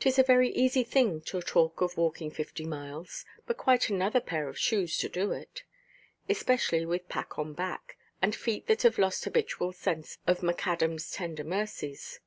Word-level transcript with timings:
'Tis 0.00 0.18
a 0.18 0.22
very 0.22 0.50
easy 0.50 0.84
thing 0.84 1.18
to 1.22 1.40
talk 1.40 1.80
of 1.80 1.96
walking 1.96 2.30
fifty 2.30 2.66
miles, 2.66 3.24
but 3.46 3.56
quite 3.56 3.88
another 3.88 4.20
pair 4.20 4.50
of 4.50 4.58
shoes 4.58 4.98
to 4.98 5.08
do 5.08 5.32
it; 5.32 5.62
especially 6.28 6.84
with 6.84 7.08
pack 7.08 7.38
on 7.38 7.54
back, 7.54 7.96
and 8.20 8.36
feet 8.36 8.66
that 8.66 8.82
have 8.82 8.98
lost 8.98 9.24
habitual 9.24 9.72
sense 9.72 10.18
of 10.26 10.40
Macadamʼs 10.42 11.10
tender 11.14 11.42
mercies. 11.44 12.20